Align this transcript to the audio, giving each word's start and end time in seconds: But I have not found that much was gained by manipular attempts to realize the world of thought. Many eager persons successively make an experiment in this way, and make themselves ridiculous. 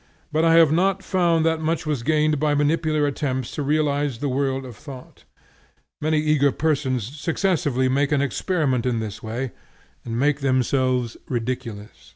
But 0.31 0.43
I 0.43 0.55
have 0.55 0.71
not 0.71 1.03
found 1.03 1.45
that 1.45 1.61
much 1.61 1.85
was 1.85 2.01
gained 2.01 2.39
by 2.39 2.55
manipular 2.55 3.07
attempts 3.07 3.51
to 3.51 3.61
realize 3.61 4.17
the 4.17 4.29
world 4.29 4.65
of 4.65 4.75
thought. 4.75 5.25
Many 6.01 6.17
eager 6.19 6.51
persons 6.51 7.05
successively 7.19 7.87
make 7.87 8.11
an 8.11 8.19
experiment 8.19 8.87
in 8.87 8.99
this 8.99 9.21
way, 9.21 9.51
and 10.03 10.17
make 10.17 10.39
themselves 10.39 11.17
ridiculous. 11.29 12.07